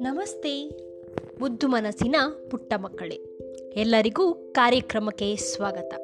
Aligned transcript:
ನಮಸ್ತೆ, 0.00 0.68
ಮುದ್ದು 1.40 1.68
ಮನಸ್ಸಿನ 1.68 2.16
ಪುಟ್ಟ 2.50 2.72
ಮಕ್ಕಳೇ. 2.76 3.14
ಎಲ್ಲರಿಗೂ 3.80 4.52
ಕಾರ್ಯಕ್ರಮಕ್ಕೆ 4.52 5.36
ಸ್ವಾಗತ. 5.36 5.94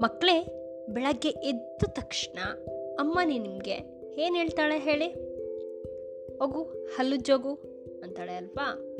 ಮಕ್ಕಳೇ, 0.00 0.46
ಬೆಳಗ್ಗೆ 0.88 1.28
ಎದ್ದ 1.28 1.82
ತಕ್ಷಣ 1.88 2.38
ಅಮ್ಮ 2.98 3.18
ನಿಮಗೆ 3.24 4.04
ಏನು 4.18 4.36
ಹೇಳ್ತಾಳೆ 4.36 4.78
ಹೇಳಿ? 4.78 5.08
ಹೋಗು 6.38 6.62
ಹಲ್ಲುಜ್ಜೋಗು 6.96 7.54
ಅಂತಾಳೆ 8.02 8.32
ಅಲ್ವಾ? 8.32 8.96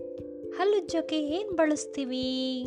ಹಲ್ಲುಜ್ಜೋಕೆ 0.57 1.19
ಏನು 1.21 1.53
ಬಳಸ್ತೀವಿ? 1.53 2.62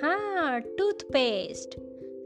ಹಾಂ 0.00 0.76
ಟೂತ್ 0.76 1.04
ಪೇಸ್ಟ್ 1.12 1.76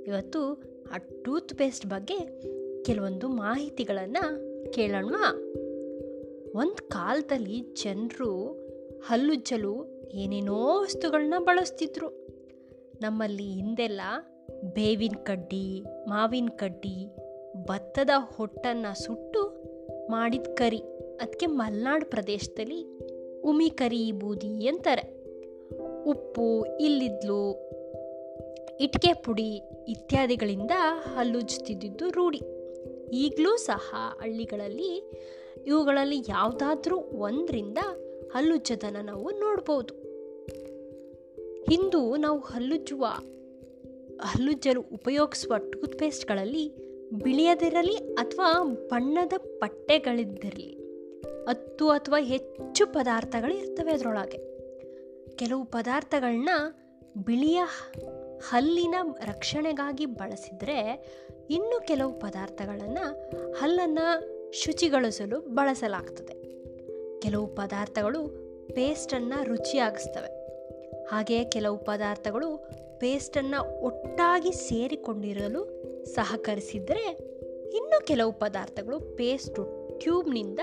ಇವತ್ತು 0.07 0.68
ಆ 0.93 0.99
ಟೂತ್ 1.25 1.55
ಪೇಸ್ಟ್ 1.55 1.87
ಬಗ್ಗೆ 1.87 2.43
ಕೆಲವೊಂದು 2.83 3.29
ಮಾಹಿತಿಗಳನ್ನು 3.29 4.49
ಕೇಳೋಣ. 4.73 5.15
ಒಂದು 6.55 6.89
ಕಾಲದಲ್ಲಿ 6.89 7.61
ಜನರು 7.61 8.53
ಹಲ್ಲುಜ್ಜಲು 9.07 9.87
ಏನೇನೋ 10.15 10.83
ವಸ್ತುಗಳನ್ನ 10.83 11.35
ಬಳಸ್ತಿದ್ರು. 11.39 12.29
ನಮ್ಮಲ್ಲಿ 13.01 13.43
ಹಿಂದೆಲ್ಲ 13.43 14.01
ಬೇವಿನ 14.75 15.17
ಕಡ್ಡಿ, 15.25 15.85
ಮಾವಿನ 16.09 16.49
ಕಡ್ಡಿ, 16.57 17.17
ಭತ್ತದ 17.67 18.11
ಹೊಟ್ಟನ್ನು 18.37 19.03
ಸುಟ್ಟು 19.03 19.65
ಮಾಡಿದ 20.11 20.47
ಕರಿ. 20.55 20.83
ಅದಕ್ಕೆ 21.21 21.47
ಮಲೆನಾಡು 21.47 22.11
ಪ್ರದೇಶದಲ್ಲಿ 22.11 22.99
ಉಮಿ 23.43 23.71
ಕರಿ 23.71 24.13
ಬೂದಿ 24.13 24.67
ಅಂತಾರೆ. 24.67 25.03
ಉಪ್ಪು, 26.05 26.67
ಇಲ್ಲಿದ್ಲು 26.81 27.71
ಇಟ್ಕೆ 28.81 29.13
ಪುಡಿ 29.13 29.61
ಇತ್ಯಾದಿಗಳಿಂದ 29.89 30.71
ಹಲ್ಲುಜ್ತಿದ್ದು 31.15 32.11
ರೂಢಿ. 32.11 32.41
ಈಗಲೂ 33.13 33.57
ಸಹ 33.57 33.95
ಹಳ್ಳಿಗಳಲ್ಲಿ 34.21 35.13
ಇವುಗಳಲ್ಲಿ 35.67 36.19
ಯಾವುದಾದ್ರೂ 36.29 36.97
ಒಂದರಿಂದ 36.97 37.79
ಹಲ್ಲುಜ್ಜೋದನ್ನು 38.33 39.03
ನಾವು 39.03 39.31
ನೋಡ್ಬೋದು. 39.31 39.95
ಇಂದು 41.73 42.17
ನಾವು 42.17 42.39
ಹಲ್ಲುಜ್ಜುವ, 42.39 43.07
ಹಲ್ಲುಜ್ಜಲು 44.23 44.81
ಉಪಯೋಗಿಸುವ 44.81 45.55
ಟೂತ್ಪೇಸ್ಟ್ಗಳಲ್ಲಿ 45.59 46.77
ಬಿಳಿಯದಿರಲಿ 47.23 47.97
ಅಥವಾ 47.97 48.63
ಬಣ್ಣದ 48.63 49.33
ಪಟ್ಟೆಗಳಿದ್ದಿರಲಿ, 49.59 50.79
ಹತ್ತು 51.49 51.91
ಅಥವಾ 51.91 52.21
ಹೆಚ್ಚು 52.21 52.87
ಪದಾರ್ಥಗಳು 52.87 53.55
ಇರ್ತವೆ 53.55 53.93
ಅದರೊಳಗೆ. 53.93 54.49
ಕೆಲವು 55.37 55.65
ಪದಾರ್ಥಗಳನ್ನ 55.65 56.49
ಬಿಳಿಯ 57.25 57.63
ಹಲ್ಲಿನ 58.43 58.95
ರಕ್ಷಣೆಗಾಗಿ 59.25 60.07
ಬಳಸಿದರೆ 60.07 61.07
ಇನ್ನು 61.51 61.87
ಕೆಲವು 61.87 62.13
ಪದಾರ್ಥಗಳನ್ನು 62.13 63.31
ಹಲ್ಲನ್ನು 63.53 64.39
ಶುಚಿಗೊಳಿಸಲು 64.53 65.41
ಬಳಸಲಾಗ್ತದೆ. 65.41 66.35
ಕೆಲವು 67.21 67.47
ಪದಾರ್ಥಗಳು 67.47 68.27
ಪೇಸ್ಟನ್ನು 68.75 69.45
ರುಚಿಯಾಗಿಸ್ತವೆ. 69.45 70.39
ಹಾಗೆಯೇ 71.07 71.45
ಕೆಲವು 71.45 71.79
ಪದಾರ್ಥಗಳು 71.79 72.57
ಪೇಸ್ಟನ್ನು 72.99 73.81
ಒಟ್ಟಾಗಿ 73.81 74.53
ಸೇರಿಕೊಂಡಿರಲು 74.53 75.85
ಸಹಕರಿಸಿದರೆ 76.05 77.11
ಇನ್ನು 77.77 78.07
ಕೆಲವು 78.07 78.33
ಪದಾರ್ಥಗಳು 78.33 79.01
ಪೇಸ್ಟು 79.01 79.89
ಟ್ಯೂಬ್ನಿಂದ 79.99 80.59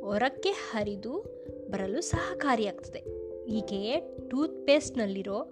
ಹೊರಕ್ಕೆ 0.00 0.50
ಹರಿದು 0.50 1.24
ಬರಲು 1.70 2.00
ಸಹಕಾರಿಯಾಗ್ತದೆ. 2.00 2.98
ಹೀಗೆ 3.44 4.00
ಟೂತ್ 4.28 4.66
ಪೇಸ್ಟ್ನಲ್ಲಿರೋ 4.66 5.50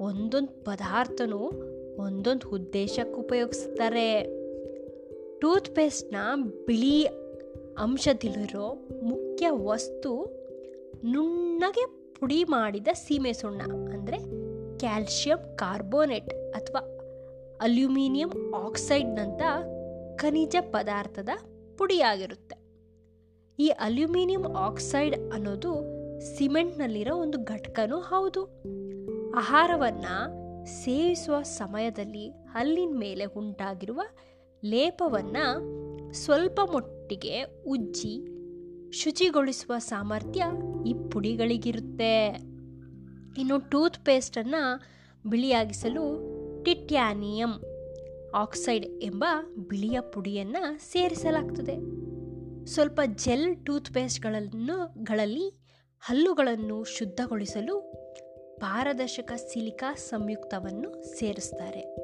ಒಂದೊಂದು 0.00 0.52
ಪದಾರ್ಥನೂ 0.64 1.40
ಒಂದೊಂದು 2.04 2.46
ಉದ್ದೇಶಕ್ಕೆ 2.48 3.16
ಉಪಯೋಗಿಸ್ತಾರೆ. 3.20 4.08
ಟೂತ್ 5.40 5.70
ಪೇಸ್ಟ್ನ 5.76 6.16
ಬಿಳಿ 6.66 7.04
ಅಂಶದಲ್ಲಿರೋ 7.84 8.66
ಮುಖ್ಯ 9.02 9.46
ವಸ್ತು 9.50 10.10
ನುಣ್ಣಗೆ 11.04 11.84
ಪುಡಿ 12.20 12.44
ಮಾಡಿದ 12.44 12.88
ಸೀಮೆ 12.94 13.32
ಸುಣ್ಣ, 13.32 13.62
ಅಂದರೆ 13.94 14.18
ಕ್ಯಾಲ್ಶಿಯಂ 14.78 15.56
ಕಾರ್ಬೋನೇಟ್ 15.56 16.30
ಅಥವಾ 16.54 16.82
ಅಲ್ಯೂಮಿನಿಯಂ 17.60 18.54
ಆಕ್ಸೈಡ್ನಂಥ 18.54 19.42
ಖನಿಜ 20.16 20.56
ಪದಾರ್ಥದ 20.60 21.28
ಪುಡಿಯಾಗಿರುತ್ತೆ. 21.78 22.56
ಈ 23.58 23.68
ಅಲ್ಯೂಮಿನಿಯಂ 23.68 24.44
ಆಕ್ಸೈಡ್ 24.56 25.16
ಅನ್ನೋದು 25.32 25.72
ಸಿಮೆಂಟ್ನಲ್ಲಿರೋ 26.36 27.14
ಒಂದು 27.16 27.38
ಘಟಕನೂ 27.44 28.00
ಹೌದು. 28.00 28.42
ಆಹಾರವನ್ನು 29.36 30.14
ಸೇವಿಸುವ 30.66 31.42
ಸಮಯದಲ್ಲಿ 31.42 32.28
ಹಲ್ಲಿನ 32.28 32.92
ಮೇಲೆ 32.98 33.24
ಉಂಟಾಗಿರುವ 33.24 34.02
ಲೇಪವನ್ನು 34.64 36.12
ಸ್ವಲ್ಪ 36.12 36.60
ಮಟ್ಟಿಗೆ 36.60 37.42
ಉಜ್ಜಿ 37.66 38.26
ಶುಚಿಗೊಳಿಸುವ 38.92 39.78
ಸಾಮರ್ಥ್ಯ 39.78 40.44
ಈ 40.86 40.94
ಪುಡಿಗಳಿಗಿರುತ್ತೆ. 41.10 42.26
ಇನ್ನು 43.38 43.70
ಟೂತ್ 43.70 44.04
ಪೇಸ್ಟನ್ನು 44.04 44.80
ಬಿಳಿಯಾಗಿಸಲು 45.30 46.02
ಟಿಟ್ಯಾನಿಯಂ 46.64 47.62
ಆಕ್ಸೈಡ್ 48.34 48.86
ಎಂಬ 48.86 49.24
ಬಿಳಿಯ 49.68 50.00
ಪುಡಿಯನ್ನು 50.00 50.78
ಸೇರಿಸಲಾಗ್ತದೆ. 50.92 51.76
ಸ್ವಲ್ಪ 52.66 53.00
ಜೆಲ್ 53.14 53.66
ಟೂತ್ 53.66 53.94
ಪೇಸ್ಟ್ಗಳನ್ನು 53.94 55.04
ಗಳಲ್ಲಿ 55.04 55.66
ಹಲ್ಲುಗಳನ್ನು 56.00 56.84
ಶುದ್ಧಗೊಳಿಸಲು 56.84 58.05
ಪಾರದರ್ಶಕ 58.60 59.32
ಸಿಲಿಕಾ 59.36 59.94
ಸಂಯುಕ್ತವನ್ನು 59.94 61.04
ಸೇರಿಸ್ತಾರೆ. 61.04 61.96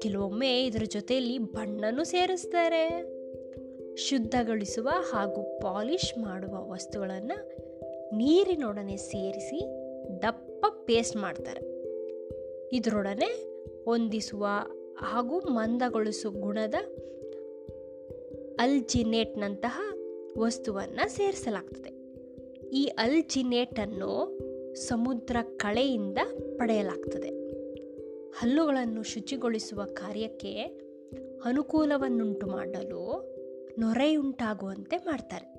ಕೆಲವೊಮ್ಮೆ 0.00 0.64
ಇದರ 0.64 0.82
ಜೊತೆಯಲ್ಲಿ 0.84 1.38
ಬಣ್ಣನೂ 1.38 2.04
ಸೇರಿಸ್ತಾರೆ. 2.04 3.16
ಶುದ್ಧಗೊಳಿಸುವ 3.96 4.88
ಹಾಗೂ 5.12 5.42
ಪಾಲಿಷ್ 5.42 6.18
ಮಾಡುವ 6.18 6.70
ವಸ್ತುಗಳನ್ನು 6.70 7.52
ನೀರಿನೊಡನೆ 8.16 8.96
ಸೇರಿಸಿ 8.96 9.64
ದಪ್ಪ 10.22 10.66
ಪೇಸ್ಟ್ 10.84 11.16
ಮಾಡ್ತಾರೆ. 11.16 11.60
ಇದರೊಡನೆ 12.76 13.44
ಹೊಂದಿಸುವ 13.84 14.46
ಹಾಗೂ 14.98 15.40
ಮಂದಗೊಳಿಸುವ 15.40 16.32
ಗುಣದ 16.32 16.74
ಅಲ್ಜಿನೇಟ್ನಂತಹ 18.60 19.80
ವಸ್ತುವನ್ನು 20.38 21.08
ಸೇರಿಸಲಾಗ್ತದೆ. 21.08 21.96
ಈ 22.68 22.84
ಅಲ್ಜಿನೇಟನ್ನು 22.84 24.38
ಸಮುದ್ರ 24.76 25.36
ಕಳೆಯಿಂದ 25.56 26.18
ಪಡೆಯಲಾಗ್ತದೆ. 26.56 27.28
ಹಲ್ಲುಗಳನ್ನು 28.30 29.02
ಶುಚಿಗೊಳಿಸುವ 29.02 29.84
ಕಾರ್ಯಕ್ಕೆ 29.84 30.52
ಅನುಕೂಲವನ್ನುಂಟು 31.44 32.46
ಮಾಡಲು 32.46 33.32
ನೊರೆಯುಂಟಾಗುವಂತೆ 33.78 34.96
ಮಾಡ್ತಾರೆ. 34.96 35.56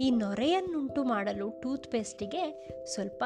ಈ 0.00 0.10
ನೊರೆಯನ್ನುಂಟು 0.10 1.04
ಮಾಡಲು 1.04 1.60
ಟೂತ್ 1.60 1.90
ಪೇಸ್ಟಿಗೆ 1.90 2.70
ಸ್ವಲ್ಪ 2.84 3.24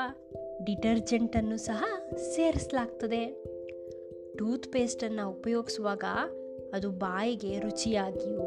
ಡಿಟರ್ಜೆಂಟನ್ನು 0.64 1.56
ಸಹ 1.56 1.84
ಸೇರಿಸಲಾಗ್ತದೆ. 2.16 3.44
ಟೂತ್ 4.38 4.72
ಪೇಸ್ಟನ್ನು 4.72 5.30
ಉಪಯೋಗಿಸುವಾಗ 5.30 6.04
ಅದು 6.72 6.90
ಬಾಯಿಗೆ 6.90 7.58
ರುಚಿಯಾಗಿಯೂ 7.58 8.40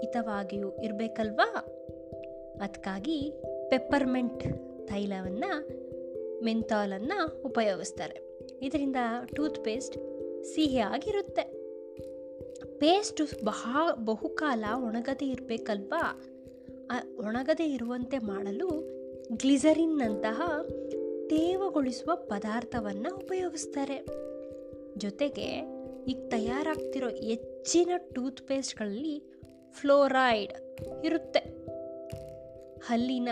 ಹಿತವಾಗಿಯೂ 0.00 0.76
ಇರಬೇಕಲ್ವಾ? 0.82 1.54
ಅದಕ್ಕಾಗಿ 2.60 3.32
ಪೆಪ್ಪರ್ಮೆಂಟ್ 3.68 4.44
ತೈಲವನ್ನು 4.88 5.87
ಮೆಂತಾಲನ್ನು 6.44 7.42
ಉಪಯೋಗಿಸ್ತಾರೆ. 7.42 8.28
ಇದರಿಂದ 8.62 8.96
ಟೂತ್ 9.36 9.64
ಪೇಸ್ಟ್ 9.64 9.96
ಸಿಹಿಯಾಗಿರುತ್ತೆ 10.44 11.58
ಪೇಸ್ಟ್ 12.78 13.44
ಬಹಾ 13.44 13.92
ಬಹುಕಾಲ 13.94 14.64
ಒಣಗದೇ 14.86 15.26
ಇರಬೇಕಲ್ವಾ? 15.26 16.22
ಒಣಗದೇ 17.18 17.64
ಇರುವಂತೆ 17.64 18.18
ಮಾಡಲು 18.18 18.68
ಗ್ಲಿಸರಿನ್ನಂತಹ 19.32 20.42
ತೇವಗೊಳಿಸುವ 21.26 22.14
ಪದಾರ್ಥವನ್ನು 22.14 23.16
ಉಪಯೋಗಿಸ್ತಾರೆ. 23.16 24.06
ಜೊತೆಗೆ 24.98 25.78
ಈಗ 26.08 26.28
ತಯಾರಾಗ್ತಿರೋ 26.28 27.08
ಹೆಚ್ಚಿನ 27.08 27.90
ಟೂತ್ 28.14 28.48
ಪೇಸ್ಟ್ಗಳಲ್ಲಿ 28.48 29.22
ಫ್ಲೋರೈಡ್ 29.72 30.52
ಇರುತ್ತೆ. 31.04 31.38
ಹಲ್ಲಿನ 32.86 33.28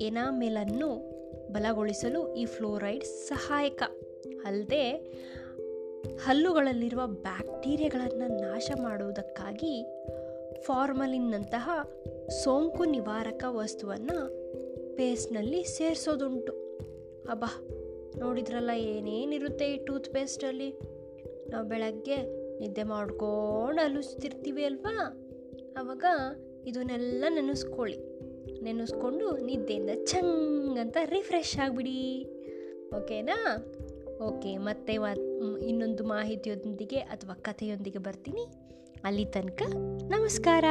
ಎನಾಮೆಲನ್ನು 0.00 1.13
ಬಲಗೊಳಿಸಲು 1.54 2.34
ಈ 2.34 2.44
ಫ್ಲೋರೈಡ್ 2.44 3.04
ಸಹಾಯಕ. 3.04 3.82
ಅಲ್ಲದೆ, 4.44 4.90
ಹಲ್ಲುಗಳಲ್ಲಿರುವ 6.24 7.06
ಬ್ಯಾಕ್ಟೀರಿಯಾಗಳನ್ನು 7.06 8.40
ನಾಶ 8.40 8.70
ಮಾಡುವುದಕ್ಕಾಗಿ 8.82 9.86
ಫಾರ್ಮಲಿನ್ನಂತಹ 10.60 11.70
ಸೋಂಕು 12.42 12.84
ನಿವಾರಕ 12.84 13.44
ವಸ್ತುವನ್ನು 13.48 14.28
ಪೇಸ್ಟ್ನಲ್ಲಿ 14.96 15.64
ಸೇರಿಸೋದುಂಟು. 15.64 16.52
ಅಬ್ಬಾ 17.30 17.68
ನೋಡಿದ್ರಲ್ಲ 18.18 18.70
ಏನೇನಿರುತ್ತೆ 18.74 19.72
ಈ 19.72 19.84
ಟೂತ್ 19.84 20.14
ಪೇಸ್ಟಲ್ಲಿ 20.14 20.70
ನಾವು 21.50 21.66
ಬೆಳಗ್ಗೆ 21.66 22.16
ನಿದ್ದೆ 22.60 22.82
ಮಾಡ್ಕೊಂಡು 22.82 23.82
ಅಲಿಸ್ತಿರ್ತೀವಿ 23.82 24.64
ಅಲ್ವಾ? 24.64 25.26
ಆವಾಗ 25.76 26.04
ಇದನ್ನೆಲ್ಲ 26.66 27.24
ನೆನೆಸ್ಕೊಳ್ಳಿ. 27.28 28.13
ನೆನೆಸ್ಕೊಂಡು 28.64 29.36
ನಿದ್ದೆಯಿಂದ 29.36 29.90
ಚಂಗ್ 30.04 30.78
ಅಂತ 30.78 30.96
ರಿಫ್ರೆಶ್ 31.04 31.58
ಆಗಿಬಿಡಿ. 31.58 32.26
ಓಕೆನಾ 32.96 33.38
ಓಕೆ 34.22 34.56
ಮತ್ತೆ 34.56 34.94
ಇನ್ನೊಂದು 35.66 36.04
ಮಾಹಿತಿಯೊಂದಿಗೆ 36.04 36.98
ಅಥವಾ 36.98 37.34
ಕಥೆಯೊಂದಿಗೆ 37.34 37.98
ಬರ್ತೀನಿ. 37.98 38.46
ಅಲ್ಲಿ 39.04 39.24
ತನಕ 39.24 39.62
ನಮಸ್ಕಾರ. 40.08 40.64